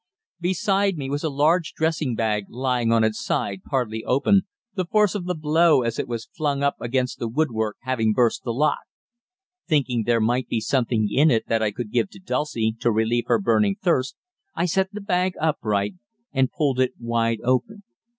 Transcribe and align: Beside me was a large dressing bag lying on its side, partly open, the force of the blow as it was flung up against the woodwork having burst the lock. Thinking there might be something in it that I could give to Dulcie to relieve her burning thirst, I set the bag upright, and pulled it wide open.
Beside 0.39 0.97
me 0.97 1.11
was 1.11 1.23
a 1.23 1.29
large 1.29 1.73
dressing 1.73 2.15
bag 2.15 2.45
lying 2.49 2.91
on 2.91 3.03
its 3.03 3.23
side, 3.23 3.61
partly 3.63 4.03
open, 4.03 4.47
the 4.73 4.85
force 4.87 5.13
of 5.13 5.25
the 5.25 5.35
blow 5.35 5.83
as 5.83 5.99
it 5.99 6.07
was 6.07 6.27
flung 6.35 6.63
up 6.63 6.75
against 6.79 7.19
the 7.19 7.27
woodwork 7.27 7.77
having 7.81 8.11
burst 8.11 8.43
the 8.43 8.51
lock. 8.51 8.79
Thinking 9.67 10.01
there 10.07 10.19
might 10.19 10.47
be 10.47 10.59
something 10.59 11.07
in 11.11 11.29
it 11.29 11.47
that 11.49 11.61
I 11.61 11.69
could 11.69 11.91
give 11.91 12.09
to 12.13 12.19
Dulcie 12.19 12.75
to 12.79 12.89
relieve 12.91 13.25
her 13.27 13.37
burning 13.39 13.75
thirst, 13.79 14.15
I 14.55 14.65
set 14.65 14.91
the 14.91 15.01
bag 15.01 15.35
upright, 15.39 15.93
and 16.33 16.49
pulled 16.51 16.79
it 16.79 16.93
wide 16.99 17.41
open. 17.43 17.83